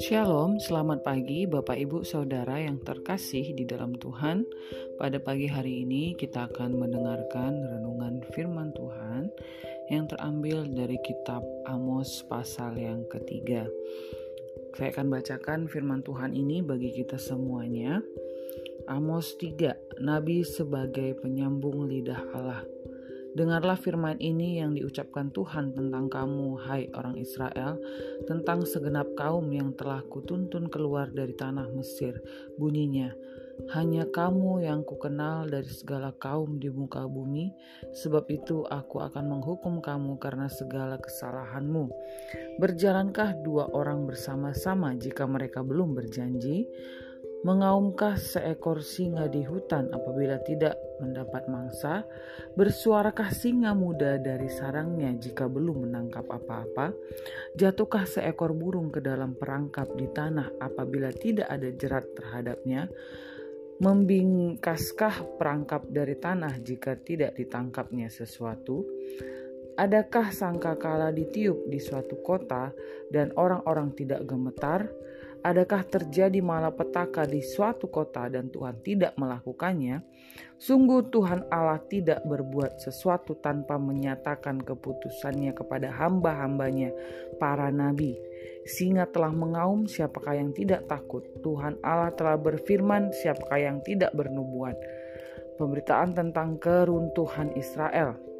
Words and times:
Shalom, 0.00 0.56
selamat 0.56 1.04
pagi 1.04 1.44
Bapak 1.44 1.76
Ibu 1.76 2.00
Saudara 2.08 2.56
yang 2.56 2.80
terkasih 2.80 3.52
di 3.52 3.68
dalam 3.68 3.92
Tuhan. 4.00 4.48
Pada 4.96 5.20
pagi 5.20 5.44
hari 5.44 5.84
ini 5.84 6.16
kita 6.16 6.48
akan 6.48 6.80
mendengarkan 6.80 7.60
renungan 7.60 8.24
firman 8.32 8.72
Tuhan 8.72 9.28
yang 9.92 10.08
terambil 10.08 10.64
dari 10.72 10.96
kitab 11.04 11.44
Amos 11.68 12.24
pasal 12.24 12.80
yang 12.80 13.04
ketiga. 13.12 13.68
Saya 14.72 14.96
akan 14.96 15.12
bacakan 15.12 15.68
firman 15.68 16.00
Tuhan 16.00 16.32
ini 16.32 16.64
bagi 16.64 16.96
kita 16.96 17.20
semuanya. 17.20 18.00
Amos 18.88 19.36
3, 19.36 20.00
Nabi 20.00 20.40
sebagai 20.40 21.20
penyambung 21.20 21.84
lidah 21.84 22.24
Allah. 22.32 22.64
Dengarlah 23.32 23.80
firman 23.80 24.20
ini 24.20 24.60
yang 24.60 24.76
diucapkan 24.76 25.32
Tuhan 25.32 25.72
tentang 25.72 26.12
kamu, 26.12 26.60
hai 26.68 26.92
orang 26.92 27.16
Israel, 27.16 27.80
tentang 28.28 28.68
segenap 28.68 29.16
kaum 29.16 29.48
yang 29.48 29.72
telah 29.72 30.04
kutuntun 30.04 30.68
keluar 30.68 31.08
dari 31.08 31.32
tanah 31.32 31.72
Mesir. 31.72 32.20
Bunyinya, 32.60 33.08
hanya 33.72 34.04
kamu 34.04 34.68
yang 34.68 34.84
kukenal 34.84 35.48
dari 35.48 35.68
segala 35.72 36.12
kaum 36.12 36.60
di 36.60 36.68
muka 36.68 37.08
bumi, 37.08 37.48
sebab 37.96 38.28
itu 38.28 38.68
aku 38.68 39.00
akan 39.00 39.24
menghukum 39.38 39.80
kamu 39.80 40.20
karena 40.20 40.52
segala 40.52 41.00
kesalahanmu. 41.00 41.88
Berjalankah 42.60 43.40
dua 43.40 43.72
orang 43.72 44.04
bersama-sama 44.04 44.92
jika 45.00 45.24
mereka 45.24 45.64
belum 45.64 45.96
berjanji? 45.96 46.68
Mengaumkah 47.42 48.14
seekor 48.14 48.86
singa 48.86 49.26
di 49.26 49.42
hutan 49.42 49.90
apabila 49.90 50.38
tidak 50.46 50.78
mendapat 51.02 51.50
mangsa? 51.50 52.06
Bersuarakah 52.54 53.34
singa 53.34 53.74
muda 53.74 54.14
dari 54.22 54.46
sarangnya 54.46 55.10
jika 55.18 55.50
belum 55.50 55.90
menangkap 55.90 56.22
apa-apa? 56.30 56.94
Jatuhkah 57.58 58.06
seekor 58.06 58.54
burung 58.54 58.94
ke 58.94 59.02
dalam 59.02 59.34
perangkap 59.34 59.90
di 59.98 60.06
tanah 60.06 60.54
apabila 60.62 61.10
tidak 61.10 61.50
ada 61.50 61.66
jerat 61.74 62.06
terhadapnya? 62.14 62.86
Membingkaskah 63.82 65.34
perangkap 65.34 65.82
dari 65.90 66.14
tanah 66.14 66.62
jika 66.62 66.94
tidak 66.94 67.34
ditangkapnya 67.34 68.06
sesuatu? 68.06 68.86
Adakah 69.74 70.30
sangka 70.30 70.78
kala 70.78 71.10
ditiup 71.10 71.66
di 71.66 71.82
suatu 71.82 72.22
kota 72.22 72.70
dan 73.10 73.34
orang-orang 73.34 73.90
tidak 73.98 74.22
gemetar? 74.30 74.86
Adakah 75.42 75.82
terjadi 75.82 76.38
malapetaka 76.38 77.26
di 77.26 77.42
suatu 77.42 77.90
kota 77.90 78.30
dan 78.30 78.46
Tuhan 78.46 78.78
tidak 78.78 79.18
melakukannya? 79.18 79.98
Sungguh 80.54 81.10
Tuhan 81.10 81.50
Allah 81.50 81.82
tidak 81.82 82.22
berbuat 82.22 82.78
sesuatu 82.78 83.34
tanpa 83.34 83.74
menyatakan 83.74 84.62
keputusannya 84.62 85.50
kepada 85.50 85.90
hamba-hambanya, 85.98 86.94
para 87.42 87.74
nabi. 87.74 88.14
Singa 88.62 89.10
telah 89.10 89.34
mengaum, 89.34 89.90
siapakah 89.90 90.38
yang 90.38 90.54
tidak 90.54 90.86
takut? 90.86 91.26
Tuhan 91.42 91.74
Allah 91.82 92.14
telah 92.14 92.38
berfirman, 92.38 93.10
siapakah 93.10 93.58
yang 93.58 93.82
tidak 93.82 94.14
bernubuat? 94.14 94.78
Pemberitaan 95.58 96.14
tentang 96.14 96.54
keruntuhan 96.62 97.50
Israel. 97.58 98.31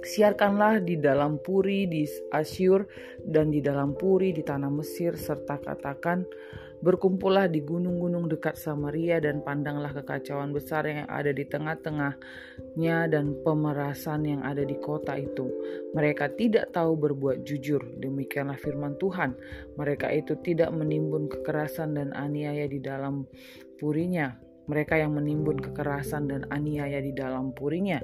Siarkanlah 0.00 0.80
di 0.84 1.00
dalam 1.00 1.40
puri 1.40 1.88
di 1.88 2.04
Asyur 2.32 2.84
dan 3.20 3.52
di 3.52 3.60
dalam 3.64 3.96
puri 3.96 4.32
di 4.32 4.44
tanah 4.44 4.68
Mesir 4.68 5.16
serta 5.16 5.60
katakan 5.60 6.24
berkumpullah 6.80 7.46
di 7.48 7.60
gunung-gunung 7.60 8.26
dekat 8.28 8.56
Samaria 8.56 9.20
dan 9.20 9.44
pandanglah 9.44 9.92
kekacauan 9.92 10.56
besar 10.56 10.88
yang 10.88 11.04
ada 11.12 11.28
di 11.28 11.44
tengah-tengahnya 11.44 13.12
dan 13.12 13.36
pemerasan 13.44 14.24
yang 14.24 14.40
ada 14.40 14.64
di 14.64 14.76
kota 14.80 15.16
itu. 15.20 15.48
Mereka 15.92 16.40
tidak 16.40 16.72
tahu 16.72 16.96
berbuat 16.96 17.44
jujur, 17.44 17.84
demikianlah 18.00 18.56
firman 18.56 18.96
Tuhan. 18.96 19.36
Mereka 19.76 20.08
itu 20.16 20.40
tidak 20.40 20.72
menimbun 20.72 21.28
kekerasan 21.28 22.00
dan 22.00 22.16
aniaya 22.16 22.64
di 22.64 22.80
dalam 22.80 23.28
purinya 23.76 24.49
mereka 24.70 24.94
yang 24.94 25.18
menimbun 25.18 25.58
kekerasan 25.58 26.30
dan 26.30 26.46
aniaya 26.54 27.02
di 27.02 27.10
dalam 27.10 27.50
purinya. 27.50 27.98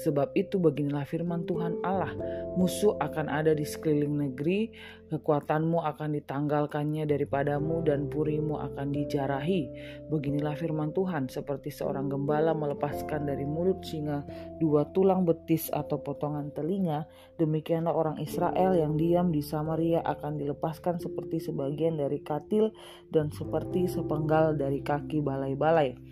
Sebab 0.00 0.32
itu 0.32 0.56
beginilah 0.56 1.04
firman 1.04 1.44
Tuhan 1.44 1.84
Allah, 1.84 2.16
musuh 2.56 2.96
akan 2.96 3.28
ada 3.28 3.52
di 3.52 3.68
sekeliling 3.68 4.32
negeri, 4.32 4.72
kekuatanmu 5.12 5.84
akan 5.84 6.18
ditanggalkannya 6.18 7.04
daripadamu 7.04 7.84
dan 7.84 8.08
purimu 8.08 8.58
akan 8.58 8.96
dijarahi. 8.96 9.68
Beginilah 10.08 10.56
firman 10.56 10.96
Tuhan, 10.96 11.28
seperti 11.28 11.68
seorang 11.68 12.08
gembala 12.08 12.56
melepaskan 12.56 13.28
dari 13.28 13.44
mulut 13.44 13.84
singa 13.84 14.24
dua 14.56 14.88
tulang 14.96 15.28
betis 15.28 15.68
atau 15.68 16.00
potongan 16.00 16.50
telinga, 16.56 17.04
demikianlah 17.36 17.92
orang 17.92 18.16
Israel 18.18 18.72
yang 18.72 18.96
diam 18.96 19.30
di 19.30 19.44
Samaria 19.44 20.00
akan 20.02 20.40
dilepaskan 20.40 20.98
seperti 20.98 21.44
sebagian 21.44 22.00
dari 22.00 22.18
katil 22.24 22.72
dan 23.12 23.28
seperti 23.30 23.86
sepenggal 23.86 24.56
dari 24.56 24.80
kaki 24.80 25.20
balai-balai. 25.20 26.05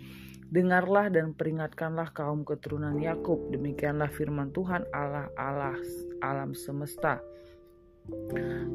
Dengarlah 0.45 1.09
dan 1.09 1.33
peringatkanlah 1.33 2.13
kaum 2.13 2.45
keturunan 2.45 2.95
Yakub. 3.01 3.49
Demikianlah 3.49 4.07
firman 4.13 4.53
Tuhan 4.53 4.85
Allah 4.93 5.27
Allah 5.35 5.75
alam 6.21 6.53
semesta 6.53 7.19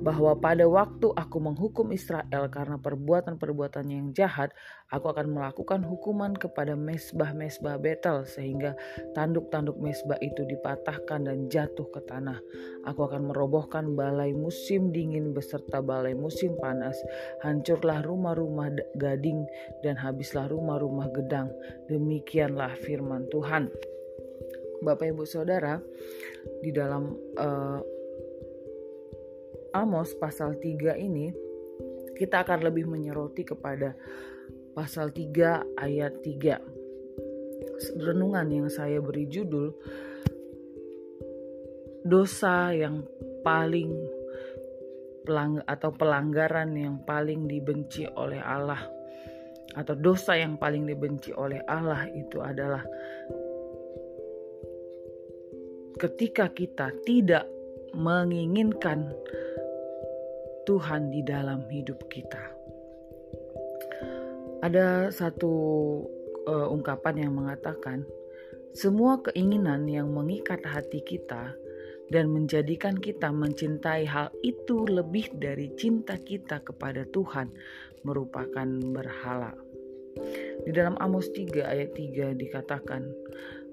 bahwa 0.00 0.32
pada 0.40 0.64
waktu 0.66 1.12
aku 1.12 1.38
menghukum 1.38 1.92
Israel 1.94 2.48
karena 2.48 2.80
perbuatan-perbuatannya 2.80 3.96
yang 4.00 4.10
jahat, 4.16 4.50
aku 4.90 5.12
akan 5.12 5.36
melakukan 5.36 5.84
hukuman 5.84 6.32
kepada 6.34 6.74
mesbah-mesbah 6.74 7.78
Betel 7.78 8.24
sehingga 8.26 8.74
tanduk-tanduk 9.12 9.76
mesbah 9.78 10.18
itu 10.24 10.42
dipatahkan 10.48 11.28
dan 11.28 11.46
jatuh 11.52 11.86
ke 11.92 12.00
tanah. 12.08 12.40
Aku 12.88 13.06
akan 13.06 13.30
merobohkan 13.30 13.92
balai 13.94 14.32
musim 14.32 14.90
dingin 14.90 15.36
beserta 15.36 15.84
balai 15.84 16.16
musim 16.16 16.56
panas. 16.58 16.96
Hancurlah 17.44 18.02
rumah-rumah 18.02 18.72
gading 18.96 19.44
dan 19.84 19.94
habislah 20.00 20.48
rumah-rumah 20.48 21.12
gedang. 21.12 21.52
Demikianlah 21.86 22.74
firman 22.82 23.28
Tuhan. 23.28 23.68
Bapak 24.80 25.12
Ibu 25.12 25.28
Saudara, 25.28 25.76
di 26.64 26.72
dalam 26.72 27.12
uh, 27.36 27.99
Amos 29.70 30.18
pasal 30.18 30.58
3 30.58 30.98
ini 30.98 31.30
kita 32.18 32.42
akan 32.42 32.66
lebih 32.66 32.90
menyoroti 32.90 33.46
kepada 33.46 33.94
pasal 34.74 35.14
3 35.14 35.78
ayat 35.78 36.20
3. 36.20 36.58
Renungan 38.02 38.46
yang 38.50 38.68
saya 38.68 38.98
beri 38.98 39.30
judul 39.30 39.70
dosa 42.02 42.74
yang 42.74 43.06
paling 43.46 43.94
pelang 45.22 45.62
atau 45.64 45.94
pelanggaran 45.94 46.74
yang 46.74 46.96
paling 47.06 47.46
dibenci 47.46 48.08
oleh 48.08 48.40
Allah 48.40 48.82
atau 49.78 49.94
dosa 49.94 50.34
yang 50.34 50.58
paling 50.58 50.88
dibenci 50.88 51.30
oleh 51.30 51.62
Allah 51.70 52.10
itu 52.10 52.42
adalah 52.42 52.82
ketika 56.00 56.50
kita 56.50 56.90
tidak 57.06 57.46
menginginkan 57.94 59.14
Tuhan 60.70 61.10
di 61.10 61.26
dalam 61.26 61.66
hidup 61.66 62.06
kita. 62.06 62.38
Ada 64.62 65.10
satu 65.10 65.50
uh, 66.46 66.70
ungkapan 66.70 67.26
yang 67.26 67.34
mengatakan, 67.34 68.06
semua 68.70 69.18
keinginan 69.18 69.90
yang 69.90 70.14
mengikat 70.14 70.62
hati 70.62 71.02
kita 71.02 71.58
dan 72.14 72.30
menjadikan 72.30 72.94
kita 72.94 73.34
mencintai 73.34 74.06
hal 74.06 74.30
itu 74.46 74.86
lebih 74.86 75.34
dari 75.42 75.74
cinta 75.74 76.14
kita 76.14 76.62
kepada 76.62 77.02
Tuhan 77.10 77.50
merupakan 78.06 78.70
berhala. 78.94 79.50
Di 80.62 80.70
dalam 80.70 80.94
Amos 81.02 81.34
3 81.34 81.66
ayat 81.66 81.98
3 81.98 82.38
dikatakan, 82.38 83.10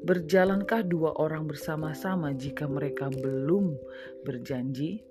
Berjalankah 0.01 0.81
dua 0.85 1.13
orang 1.21 1.45
bersama-sama 1.45 2.33
jika 2.33 2.65
mereka 2.65 3.09
belum 3.13 3.77
berjanji? 4.25 5.05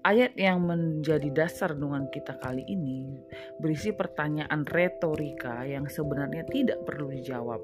Ayat 0.00 0.32
yang 0.40 0.64
menjadi 0.64 1.28
dasar 1.28 1.76
renungan 1.76 2.08
kita 2.08 2.40
kali 2.40 2.64
ini 2.64 3.20
berisi 3.60 3.92
pertanyaan 3.92 4.64
retorika 4.64 5.60
yang 5.68 5.92
sebenarnya 5.92 6.48
tidak 6.48 6.80
perlu 6.88 7.12
dijawab. 7.12 7.60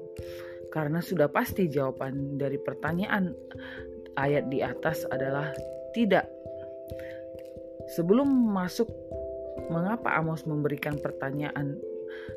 Karena 0.69 1.01
sudah 1.01 1.33
pasti 1.33 1.65
jawaban 1.65 2.37
dari 2.37 2.61
pertanyaan 2.61 3.33
ayat 4.13 4.53
di 4.53 4.61
atas 4.61 5.09
adalah 5.09 5.49
tidak. 5.97 6.29
Sebelum 7.97 8.29
masuk 8.29 8.85
mengapa 9.73 10.13
Amos 10.13 10.45
memberikan 10.45 11.01
pertanyaan 11.01 11.81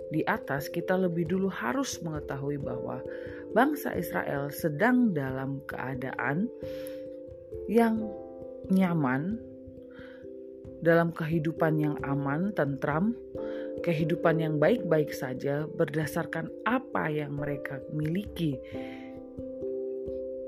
di 0.09 0.25
atas, 0.25 0.73
kita 0.73 0.97
lebih 0.97 1.29
dulu 1.29 1.53
harus 1.53 2.01
mengetahui 2.01 2.57
bahwa 2.57 3.05
bangsa 3.53 3.93
Israel 3.93 4.49
sedang 4.49 5.13
dalam 5.13 5.61
keadaan 5.69 6.49
yang 7.69 8.01
nyaman 8.71 9.50
dalam 10.81 11.13
kehidupan 11.13 11.77
yang 11.81 11.97
aman, 12.05 12.53
tentram, 12.57 13.17
kehidupan 13.81 14.41
yang 14.41 14.55
baik-baik 14.61 15.13
saja 15.13 15.65
berdasarkan 15.65 16.49
apa 16.69 17.09
yang 17.09 17.37
mereka 17.37 17.81
miliki. 17.93 18.61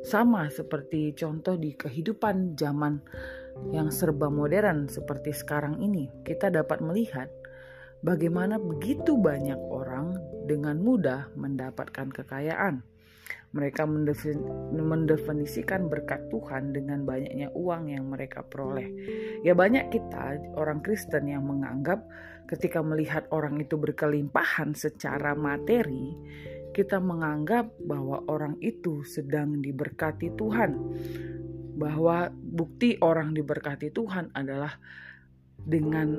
sama 0.03 0.51
seperti 0.51 1.15
contoh 1.15 1.55
di 1.55 1.79
kehidupan 1.79 2.59
zaman 2.59 2.99
yang 3.71 3.87
serba 3.95 4.27
modern 4.27 4.91
seperti 4.91 5.31
sekarang 5.31 5.79
ini, 5.79 6.11
kita 6.27 6.51
dapat 6.51 6.83
melihat 6.83 7.31
bagaimana 8.03 8.59
begitu 8.59 9.15
banyak 9.15 9.59
orang 9.71 10.19
dengan 10.51 10.83
mudah 10.83 11.31
mendapatkan 11.39 12.11
kekayaan. 12.11 12.83
Mereka 13.53 13.85
mendefinisikan 14.73 15.93
berkat 15.93 16.25
Tuhan 16.33 16.73
dengan 16.73 17.05
banyaknya 17.05 17.53
uang 17.53 17.93
yang 17.93 18.09
mereka 18.09 18.41
peroleh. 18.41 18.89
Ya 19.45 19.53
banyak 19.53 19.93
kita 19.93 20.57
orang 20.57 20.81
Kristen 20.81 21.29
yang 21.29 21.45
menganggap 21.45 22.01
ketika 22.49 22.81
melihat 22.81 23.29
orang 23.29 23.61
itu 23.61 23.77
berkelimpahan 23.77 24.73
secara 24.73 25.37
materi, 25.37 26.17
kita 26.73 26.97
menganggap 26.97 27.69
bahwa 27.85 28.25
orang 28.29 28.57
itu 28.65 29.05
sedang 29.05 29.61
diberkati 29.61 30.33
Tuhan. 30.33 30.73
Bahwa 31.77 32.33
bukti 32.33 32.97
orang 33.01 33.37
diberkati 33.37 33.93
Tuhan 33.93 34.33
adalah 34.33 34.77
dengan 35.61 36.17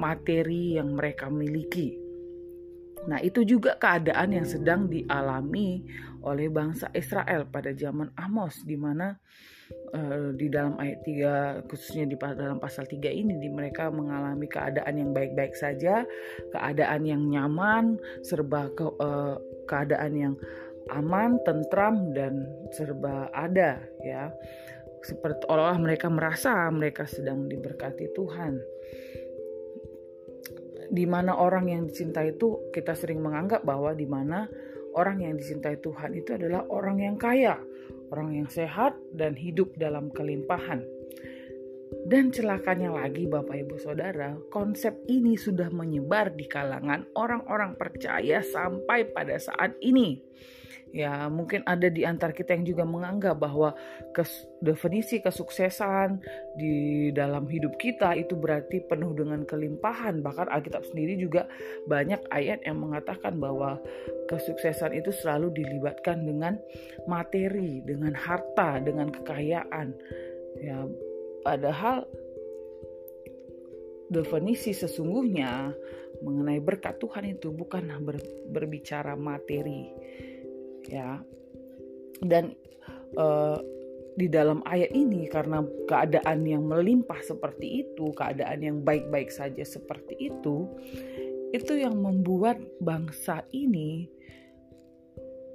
materi 0.00 0.80
yang 0.80 0.96
mereka 0.96 1.28
miliki. 1.28 2.09
Nah, 3.08 3.18
itu 3.24 3.46
juga 3.48 3.80
keadaan 3.80 4.36
yang 4.36 4.44
sedang 4.44 4.90
dialami 4.90 5.80
oleh 6.20 6.52
bangsa 6.52 6.92
Israel 6.92 7.48
pada 7.48 7.72
zaman 7.72 8.12
Amos 8.20 8.60
di 8.68 8.76
mana 8.76 9.16
uh, 9.96 10.36
di 10.36 10.52
dalam 10.52 10.76
ayat 10.76 11.00
3 11.64 11.68
khususnya 11.70 12.04
di 12.04 12.16
dalam 12.20 12.60
pasal 12.60 12.84
3 12.84 13.00
ini 13.08 13.40
di 13.40 13.48
mereka 13.48 13.88
mengalami 13.88 14.44
keadaan 14.44 15.00
yang 15.00 15.10
baik-baik 15.16 15.56
saja, 15.56 16.04
keadaan 16.52 17.08
yang 17.08 17.22
nyaman, 17.24 17.96
serba 18.20 18.68
ke, 18.76 18.84
uh, 18.84 19.40
keadaan 19.64 20.12
yang 20.12 20.34
aman, 20.92 21.40
tentram 21.48 22.12
dan 22.12 22.44
serba 22.76 23.32
ada 23.32 23.80
ya. 24.04 24.28
Seperti 25.00 25.48
olah 25.48 25.80
mereka 25.80 26.12
merasa 26.12 26.68
mereka 26.68 27.08
sedang 27.08 27.48
diberkati 27.48 28.12
Tuhan 28.12 28.60
di 30.90 31.06
mana 31.06 31.38
orang 31.38 31.70
yang 31.70 31.82
dicintai 31.86 32.34
itu 32.34 32.70
kita 32.74 32.98
sering 32.98 33.22
menganggap 33.22 33.62
bahwa 33.62 33.94
di 33.94 34.04
mana 34.10 34.50
orang 34.98 35.22
yang 35.22 35.38
dicintai 35.38 35.78
Tuhan 35.78 36.18
itu 36.18 36.34
adalah 36.34 36.66
orang 36.66 36.98
yang 36.98 37.16
kaya, 37.16 37.62
orang 38.10 38.42
yang 38.42 38.48
sehat 38.50 38.98
dan 39.14 39.38
hidup 39.38 39.70
dalam 39.78 40.10
kelimpahan. 40.10 40.82
Dan 41.90 42.30
celakanya 42.34 42.90
lagi 42.94 43.26
Bapak 43.26 43.66
Ibu 43.66 43.76
Saudara, 43.78 44.34
konsep 44.50 44.94
ini 45.10 45.38
sudah 45.38 45.70
menyebar 45.70 46.34
di 46.34 46.46
kalangan 46.46 47.06
orang-orang 47.14 47.78
percaya 47.78 48.42
sampai 48.42 49.10
pada 49.10 49.38
saat 49.38 49.78
ini. 49.82 50.18
Ya, 50.90 51.30
mungkin 51.30 51.62
ada 51.70 51.86
di 51.86 52.02
antara 52.02 52.34
kita 52.34 52.50
yang 52.50 52.66
juga 52.66 52.82
menganggap 52.82 53.38
bahwa 53.38 53.78
kes, 54.10 54.50
definisi 54.58 55.22
kesuksesan 55.22 56.18
di 56.58 57.08
dalam 57.14 57.46
hidup 57.46 57.78
kita 57.78 58.18
itu 58.18 58.34
berarti 58.34 58.82
penuh 58.90 59.14
dengan 59.14 59.46
kelimpahan. 59.46 60.18
Bahkan 60.18 60.50
Alkitab 60.50 60.82
sendiri 60.90 61.14
juga 61.14 61.46
banyak 61.86 62.26
ayat 62.34 62.66
yang 62.66 62.82
mengatakan 62.82 63.38
bahwa 63.38 63.78
kesuksesan 64.26 64.98
itu 64.98 65.14
selalu 65.14 65.62
dilibatkan 65.62 66.26
dengan 66.26 66.58
materi, 67.06 67.86
dengan 67.86 68.10
harta, 68.18 68.82
dengan 68.82 69.14
kekayaan. 69.14 69.94
Ya, 70.58 70.90
padahal 71.42 72.04
definisi 74.10 74.74
sesungguhnya 74.74 75.70
mengenai 76.20 76.58
berkat 76.58 76.98
Tuhan 76.98 77.38
itu 77.38 77.54
bukan 77.54 77.86
ber, 78.02 78.18
berbicara 78.50 79.14
materi 79.14 79.88
ya. 80.90 81.22
Dan 82.20 82.52
uh, 83.16 83.56
di 84.18 84.28
dalam 84.28 84.60
ayat 84.68 84.92
ini 84.92 85.30
karena 85.30 85.64
keadaan 85.88 86.44
yang 86.44 86.68
melimpah 86.68 87.22
seperti 87.24 87.86
itu, 87.86 88.12
keadaan 88.12 88.60
yang 88.60 88.76
baik-baik 88.84 89.32
saja 89.32 89.64
seperti 89.64 90.28
itu, 90.28 90.68
itu 91.56 91.72
yang 91.78 91.96
membuat 91.96 92.60
bangsa 92.82 93.46
ini 93.54 94.10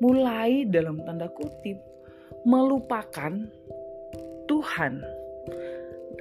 mulai 0.04 0.68
dalam 0.68 1.00
tanda 1.08 1.32
kutip 1.32 1.80
melupakan 2.44 3.48
Tuhan 4.50 4.94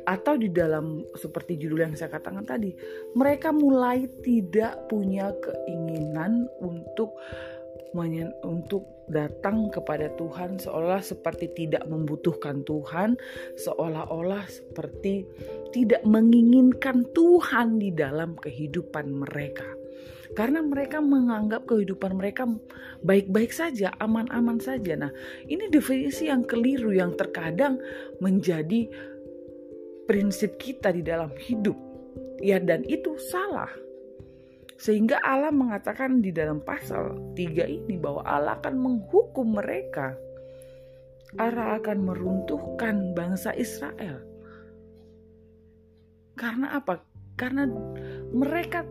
atau 0.04 0.36
di 0.36 0.52
dalam 0.52 1.04
seperti 1.16 1.56
judul 1.56 1.88
yang 1.88 1.96
saya 1.96 2.12
katakan 2.12 2.44
tadi, 2.44 2.72
mereka 3.16 3.50
mulai 3.50 4.06
tidak 4.20 4.88
punya 4.88 5.32
keinginan 5.40 6.48
untuk 6.60 7.16
untuk 8.42 9.06
datang 9.06 9.70
kepada 9.70 10.10
Tuhan 10.18 10.58
seolah 10.58 10.98
seperti 10.98 11.46
tidak 11.54 11.86
membutuhkan 11.86 12.66
Tuhan, 12.66 13.14
seolah-olah 13.54 14.50
seperti 14.50 15.22
tidak 15.70 16.02
menginginkan 16.02 17.06
Tuhan 17.14 17.78
di 17.78 17.94
dalam 17.94 18.34
kehidupan 18.34 19.14
mereka. 19.14 19.66
Karena 20.34 20.66
mereka 20.66 20.98
menganggap 20.98 21.70
kehidupan 21.70 22.18
mereka 22.18 22.50
baik-baik 23.06 23.54
saja, 23.54 23.94
aman-aman 24.02 24.58
saja. 24.58 24.98
Nah, 24.98 25.14
ini 25.46 25.70
definisi 25.70 26.26
yang 26.26 26.42
keliru 26.42 26.90
yang 26.90 27.14
terkadang 27.14 27.78
menjadi 28.18 28.90
prinsip 30.04 30.56
kita 30.60 30.92
di 30.92 31.02
dalam 31.04 31.32
hidup. 31.36 31.76
Ya, 32.42 32.60
dan 32.60 32.84
itu 32.84 33.16
salah 33.16 33.70
sehingga 34.74 35.22
Allah 35.22 35.54
mengatakan 35.54 36.18
di 36.18 36.34
dalam 36.34 36.58
pasal 36.58 37.34
3 37.38 37.64
ini 37.64 37.94
bahwa 37.94 38.26
Allah 38.26 38.58
akan 38.58 38.74
menghukum 38.74 39.54
mereka. 39.54 40.18
Allah 41.34 41.78
akan 41.78 41.98
meruntuhkan 42.02 43.14
bangsa 43.14 43.54
Israel. 43.58 44.22
Karena 46.34 46.78
apa? 46.78 47.02
Karena 47.34 47.66
mereka 48.30 48.86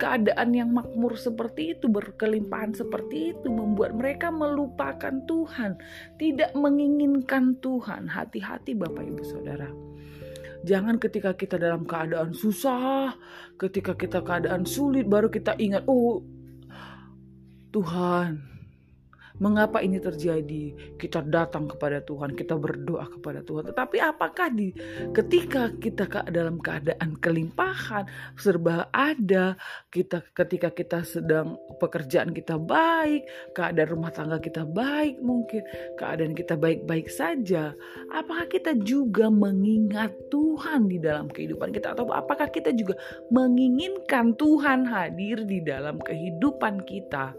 keadaan 0.00 0.56
yang 0.56 0.72
makmur 0.72 1.16
seperti 1.16 1.76
itu, 1.76 1.88
berkelimpahan 1.88 2.72
seperti 2.72 3.36
itu, 3.36 3.48
membuat 3.52 3.96
mereka 3.96 4.32
melupakan 4.32 5.12
Tuhan, 5.28 5.76
tidak 6.16 6.52
menginginkan 6.56 7.56
Tuhan. 7.60 8.08
Hati-hati, 8.08 8.76
Bapak 8.76 9.04
Ibu 9.04 9.24
Saudara. 9.24 9.68
Jangan 10.64 10.96
ketika 10.96 11.36
kita 11.36 11.60
dalam 11.60 11.84
keadaan 11.84 12.32
susah, 12.32 13.12
ketika 13.60 13.92
kita 13.92 14.24
keadaan 14.24 14.64
sulit 14.64 15.04
baru 15.04 15.28
kita 15.28 15.60
ingat, 15.60 15.84
oh 15.84 16.24
Tuhan, 17.68 18.53
Mengapa 19.42 19.82
ini 19.82 19.98
terjadi? 19.98 20.94
Kita 20.94 21.18
datang 21.26 21.66
kepada 21.66 21.98
Tuhan, 21.98 22.38
kita 22.38 22.54
berdoa 22.54 23.10
kepada 23.18 23.42
Tuhan. 23.42 23.66
Tetapi 23.66 23.98
apakah 23.98 24.46
di 24.46 24.70
ketika 25.10 25.74
kita 25.74 26.06
dalam 26.30 26.62
keadaan 26.62 27.18
kelimpahan, 27.18 28.06
serba 28.38 28.86
ada, 28.94 29.58
kita 29.90 30.22
ketika 30.38 30.70
kita 30.70 31.02
sedang 31.02 31.58
pekerjaan 31.82 32.30
kita 32.30 32.62
baik, 32.62 33.26
keadaan 33.58 33.90
rumah 33.98 34.14
tangga 34.14 34.38
kita 34.38 34.62
baik 34.70 35.18
mungkin, 35.18 35.66
keadaan 35.98 36.38
kita 36.38 36.54
baik-baik 36.54 37.10
saja, 37.10 37.74
apakah 38.14 38.46
kita 38.46 38.78
juga 38.86 39.34
mengingat 39.34 40.14
Tuhan 40.30 40.86
di 40.86 41.02
dalam 41.02 41.26
kehidupan 41.26 41.74
kita 41.74 41.98
atau 41.98 42.06
apakah 42.14 42.46
kita 42.54 42.70
juga 42.70 42.94
menginginkan 43.34 44.38
Tuhan 44.38 44.86
hadir 44.86 45.42
di 45.42 45.58
dalam 45.58 45.98
kehidupan 45.98 46.86
kita? 46.86 47.34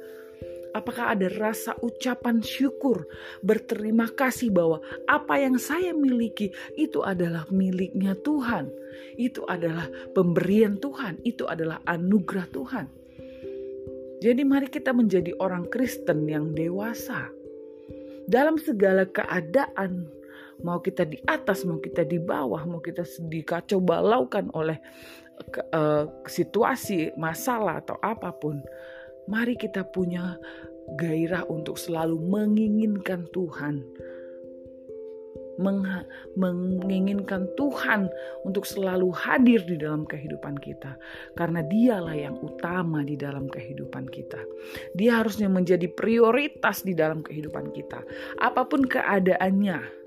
Apakah 0.76 1.16
ada 1.16 1.32
rasa 1.32 1.72
ucapan 1.80 2.44
syukur, 2.44 3.08
berterima 3.40 4.12
kasih 4.12 4.52
bahwa 4.52 4.84
apa 5.08 5.40
yang 5.40 5.56
saya 5.56 5.96
miliki 5.96 6.52
itu 6.76 7.00
adalah 7.00 7.48
miliknya 7.48 8.12
Tuhan, 8.20 8.68
itu 9.16 9.48
adalah 9.48 9.88
pemberian 10.12 10.76
Tuhan, 10.76 11.24
itu 11.24 11.48
adalah 11.48 11.80
anugerah 11.88 12.48
Tuhan. 12.52 12.86
Jadi, 14.20 14.42
mari 14.44 14.68
kita 14.68 14.92
menjadi 14.92 15.32
orang 15.40 15.72
Kristen 15.72 16.28
yang 16.28 16.52
dewasa 16.52 17.32
dalam 18.28 18.60
segala 18.60 19.08
keadaan. 19.08 20.12
Mau 20.64 20.80
kita 20.80 21.04
di 21.04 21.20
atas, 21.28 21.68
mau 21.68 21.80
kita 21.80 22.08
di 22.08 22.20
bawah, 22.20 22.64
mau 22.68 22.80
kita 22.80 23.04
dikacau 23.04 23.80
balaukan 23.80 24.48
oleh 24.56 24.80
uh, 25.76 26.08
situasi, 26.24 27.12
masalah, 27.20 27.84
atau 27.84 28.00
apa 28.00 28.32
pun 28.32 28.64
Mari 29.26 29.58
kita 29.58 29.88
punya 29.90 30.38
gairah 31.02 31.50
untuk 31.50 31.82
selalu 31.82 32.22
menginginkan 32.22 33.26
Tuhan. 33.34 33.82
Meng 35.56 35.88
menginginkan 36.36 37.48
Tuhan 37.56 38.12
untuk 38.44 38.68
selalu 38.68 39.08
hadir 39.16 39.64
di 39.64 39.80
dalam 39.80 40.04
kehidupan 40.04 40.60
kita, 40.60 41.00
karena 41.40 41.64
Dialah 41.64 42.12
yang 42.12 42.36
utama 42.44 43.08
di 43.08 43.16
dalam 43.16 43.48
kehidupan 43.48 44.12
kita. 44.12 44.44
Dia 45.00 45.24
harusnya 45.24 45.48
menjadi 45.48 45.88
prioritas 45.88 46.84
di 46.84 46.92
dalam 46.92 47.24
kehidupan 47.24 47.72
kita, 47.72 48.04
apa 48.44 48.68
pun 48.68 48.84
keadaannya. 48.84 50.04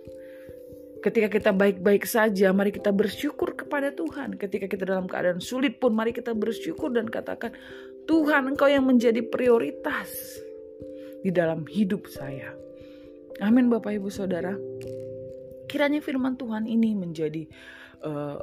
Ketika 0.98 1.30
kita 1.30 1.50
baik-baik 1.54 2.04
saja, 2.04 2.50
mari 2.50 2.74
kita 2.74 2.90
bersyukur 2.90 3.54
kepada 3.54 3.94
Tuhan. 3.94 4.34
Ketika 4.34 4.66
kita 4.66 4.82
dalam 4.82 5.06
keadaan 5.06 5.38
sulit 5.38 5.78
pun, 5.78 5.94
mari 5.94 6.10
kita 6.10 6.34
bersyukur 6.34 6.90
dan 6.90 7.06
katakan, 7.06 7.54
Tuhan 8.08 8.56
engkau 8.56 8.72
yang 8.72 8.88
menjadi 8.88 9.20
prioritas 9.28 10.40
di 11.20 11.28
dalam 11.28 11.68
hidup 11.68 12.08
saya. 12.08 12.56
Amin 13.44 13.68
Bapak 13.68 14.00
Ibu 14.00 14.08
Saudara. 14.08 14.56
Kiranya 15.68 16.00
firman 16.00 16.40
Tuhan 16.40 16.64
ini 16.64 16.96
menjadi 16.96 17.44
uh, 18.00 18.40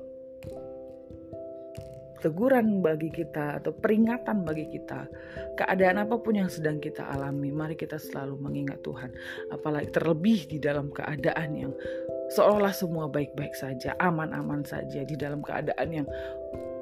teguran 2.22 2.86
bagi 2.86 3.10
kita 3.10 3.62
atau 3.62 3.74
peringatan 3.74 4.46
bagi 4.46 4.70
kita. 4.70 5.10
Keadaan 5.58 6.02
apa 6.02 6.18
pun 6.18 6.38
yang 6.38 6.50
sedang 6.50 6.82
kita 6.82 7.06
alami, 7.06 7.50
mari 7.50 7.74
kita 7.74 7.98
selalu 7.98 8.38
mengingat 8.38 8.82
Tuhan. 8.86 9.14
Apalagi 9.50 9.90
terlebih 9.94 10.50
di 10.50 10.58
dalam 10.58 10.94
keadaan 10.94 11.50
yang 11.54 11.74
seolah 12.34 12.74
semua 12.74 13.06
baik-baik 13.10 13.54
saja, 13.54 13.94
aman-aman 14.02 14.66
saja 14.66 15.06
di 15.06 15.14
dalam 15.14 15.46
keadaan 15.46 15.90
yang 15.90 16.08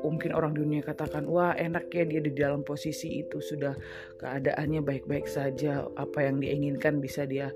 mungkin 0.04 0.36
orang 0.36 0.54
dunia 0.54 0.84
katakan 0.84 1.26
wah 1.26 1.56
enak 1.56 1.88
ya 1.96 2.04
dia 2.04 2.22
di 2.22 2.36
dalam 2.36 2.62
posisi 2.62 3.24
itu 3.24 3.40
sudah 3.40 3.74
keadaannya 4.20 4.84
baik-baik 4.84 5.26
saja 5.26 5.88
apa 5.96 6.20
yang 6.28 6.44
dia 6.44 6.52
inginkan 6.54 7.00
bisa 7.00 7.24
dia 7.24 7.50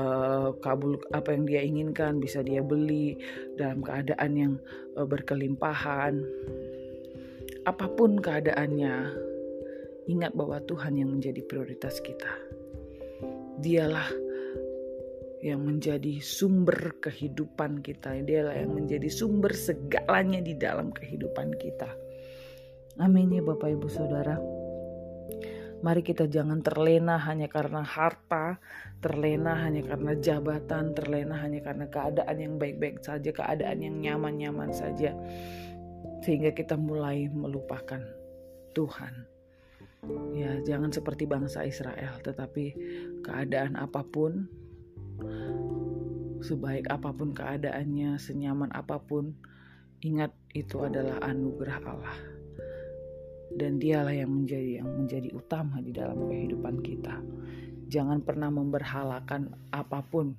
uh, 0.00 0.56
kabul 0.64 0.96
apa 1.12 1.36
yang 1.36 1.44
dia 1.44 1.60
inginkan 1.60 2.16
bisa 2.18 2.40
dia 2.40 2.64
beli 2.64 3.20
dalam 3.60 3.84
keadaan 3.84 4.32
yang 4.32 4.52
uh, 4.96 5.04
berkelimpahan 5.04 6.24
apa 7.68 7.92
pun 7.92 8.16
keadaannya, 8.16 9.12
ingat 10.08 10.32
bahwa 10.32 10.64
Tuhan 10.64 10.96
yang 10.96 11.12
menjadi 11.12 11.44
prioritas 11.44 12.00
kita. 12.00 12.32
Dialah 13.60 14.08
yang 15.40 15.64
menjadi 15.64 16.20
sumber 16.20 17.00
kehidupan 17.00 17.80
kita. 17.80 18.16
Dialah 18.20 18.56
yang 18.60 18.76
menjadi 18.76 19.08
sumber 19.08 19.56
segalanya 19.56 20.44
di 20.44 20.56
dalam 20.56 20.92
kehidupan 20.92 21.56
kita. 21.56 21.90
Amin 23.00 23.32
ya 23.32 23.40
Bapak 23.40 23.72
Ibu 23.72 23.88
Saudara. 23.88 24.36
Mari 25.80 26.04
kita 26.04 26.28
jangan 26.28 26.60
terlena 26.60 27.16
hanya 27.16 27.48
karena 27.48 27.80
harta, 27.80 28.60
terlena 29.00 29.64
hanya 29.64 29.80
karena 29.80 30.12
jabatan, 30.12 30.92
terlena 30.92 31.40
hanya 31.40 31.64
karena 31.64 31.88
keadaan 31.88 32.36
yang 32.36 32.54
baik-baik 32.60 33.00
saja, 33.00 33.32
keadaan 33.32 33.80
yang 33.80 33.96
nyaman-nyaman 33.96 34.76
saja 34.76 35.16
sehingga 36.20 36.52
kita 36.52 36.76
mulai 36.76 37.32
melupakan 37.32 38.04
Tuhan. 38.76 39.14
Ya, 40.36 40.60
jangan 40.64 40.92
seperti 40.92 41.24
bangsa 41.24 41.64
Israel, 41.64 42.16
tetapi 42.24 42.76
keadaan 43.24 43.76
apa 43.76 44.04
pun, 44.04 44.48
sebaik 46.40 46.88
apa 46.88 47.12
pun 47.12 47.36
keadaannya, 47.36 48.16
senyaman 48.16 48.72
apa 48.72 48.96
pun, 48.98 49.32
ingat 50.00 50.32
itu 50.56 50.80
adalah 50.80 51.20
anugerah 51.20 51.78
Allah. 51.84 52.18
Dan 53.50 53.82
dialah 53.82 54.14
yang 54.14 54.30
menjadi 54.30 54.80
yang 54.80 54.90
menjadi 54.94 55.28
utama 55.34 55.82
di 55.82 55.90
dalam 55.90 56.30
kehidupan 56.30 56.80
kita. 56.80 57.18
Jangan 57.90 58.22
pernah 58.22 58.48
memberhalakan 58.48 59.50
apa 59.74 60.00
pun 60.06 60.38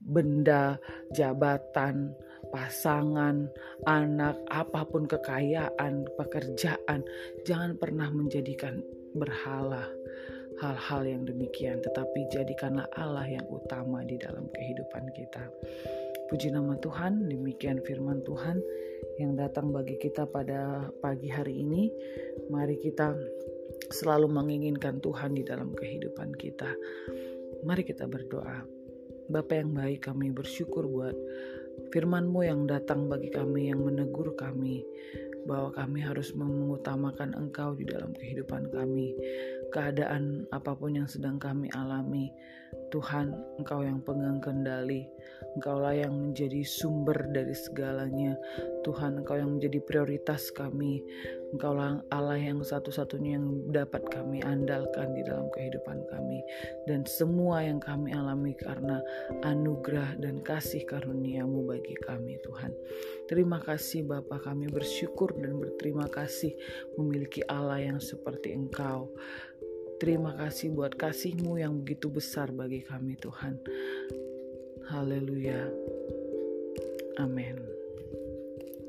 benda, 0.00 0.80
jabatan, 1.12 2.16
pasangan, 2.48 3.46
anak, 3.84 4.40
apa 4.48 4.80
pun 4.88 5.04
kekayaan, 5.04 6.08
pekerjaan, 6.16 7.04
jangan 7.44 7.76
pernah 7.76 8.08
menjadikan 8.08 8.80
berhala 9.12 9.86
hal-hal 10.60 11.02
yang 11.04 11.22
demikian, 11.28 11.80
tetapi 11.84 12.28
jadikanlah 12.32 12.88
Allah 12.96 13.28
yang 13.28 13.46
utama 13.48 14.00
di 14.04 14.16
dalam 14.16 14.48
kehidupan 14.52 15.12
kita. 15.12 15.44
Puji 16.26 16.50
nama 16.50 16.74
Tuhan, 16.82 17.30
demikian 17.30 17.78
firman 17.86 18.24
Tuhan 18.26 18.58
yang 19.22 19.38
datang 19.38 19.70
bagi 19.70 19.94
kita 20.00 20.26
pada 20.26 20.90
pagi 20.98 21.30
hari 21.30 21.62
ini. 21.62 21.92
Mari 22.50 22.82
kita 22.82 23.14
selalu 23.94 24.26
menginginkan 24.26 24.98
Tuhan 24.98 25.38
di 25.38 25.46
dalam 25.46 25.70
kehidupan 25.70 26.34
kita. 26.34 26.72
Mari 27.62 27.86
kita 27.86 28.10
berdoa. 28.10 28.66
Bapa 29.26 29.58
yang 29.58 29.74
baik, 29.74 30.06
kami 30.06 30.30
bersyukur 30.30 30.86
buat 30.86 31.14
firman-Mu 31.90 32.40
yang 32.46 32.66
datang 32.66 33.06
bagi 33.06 33.30
kami, 33.30 33.70
yang 33.70 33.82
menegur 33.82 34.34
kami, 34.38 34.86
bahwa 35.46 35.70
kami 35.72 36.02
harus 36.02 36.34
mengutamakan 36.34 37.32
Engkau 37.38 37.78
di 37.78 37.86
dalam 37.86 38.10
kehidupan 38.12 38.68
kami. 38.74 39.14
Keadaan 39.70 40.46
apa 40.50 40.74
pun 40.74 40.98
yang 40.98 41.08
sedang 41.08 41.38
kami 41.38 41.70
alami, 41.74 42.30
Tuhan, 42.90 43.34
Engkau 43.58 43.82
yang 43.82 44.02
pegang 44.02 44.38
kendali. 44.42 45.06
Engkaulah 45.58 45.94
yang 45.96 46.12
menjadi 46.12 46.62
sumber 46.66 47.16
dari 47.32 47.54
segalanya. 47.54 48.36
Tuhan, 48.82 49.22
Engkau 49.22 49.38
yang 49.38 49.58
menjadi 49.58 49.78
prioritas 49.82 50.50
kami. 50.52 51.02
Engkaulah 51.54 52.02
Allah 52.10 52.42
yang 52.42 52.58
satu-satunya 52.58 53.38
yang 53.38 53.70
dapat 53.70 54.02
kami 54.10 54.42
andalkan 54.42 55.14
di 55.14 55.22
dalam 55.22 55.46
kehidupan 55.54 56.02
kami. 56.10 56.42
Dan 56.90 57.06
semua 57.06 57.62
yang 57.62 57.78
kami 57.78 58.10
alami 58.10 58.50
karena 58.58 58.98
anugerah 59.46 60.18
dan 60.18 60.42
kasih 60.42 60.82
karuniamu 60.82 61.62
bagi 61.62 61.94
kami, 62.02 62.42
Tuhan. 62.42 62.74
Terima 63.30 63.62
kasih 63.62 64.02
Bapa 64.02 64.42
kami 64.42 64.66
bersyukur 64.66 65.38
dan 65.38 65.62
berterima 65.62 66.10
kasih 66.10 66.50
memiliki 66.98 67.46
Allah 67.46 67.78
yang 67.78 68.02
seperti 68.02 68.50
Engkau. 68.50 69.14
Terima 69.96 70.36
kasih 70.36 70.76
buat 70.76 70.92
kasihmu 70.92 71.56
yang 71.56 71.80
begitu 71.80 72.12
besar 72.12 72.52
bagi 72.52 72.84
kami 72.84 73.16
Tuhan. 73.16 73.56
Haleluya. 74.92 75.72
Amin. 77.16 77.56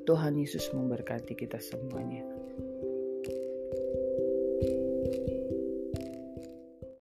Tuhan 0.04 0.36
Yesus 0.36 0.68
memberkati 0.76 1.32
kita 1.36 1.64
semuanya. 1.64 2.37